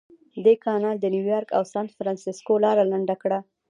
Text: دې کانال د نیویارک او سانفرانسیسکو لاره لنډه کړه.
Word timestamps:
دې 0.43 0.53
کانال 0.63 0.95
د 0.99 1.05
نیویارک 1.15 1.49
او 1.57 1.63
سانفرانسیسکو 1.73 2.53
لاره 2.63 2.83
لنډه 2.91 3.15
کړه. 3.21 3.39